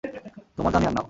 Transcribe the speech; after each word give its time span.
তোমার 0.57 0.71
যা 0.73 0.79
নেয়ার 0.79 0.85
নাও। 0.87 0.99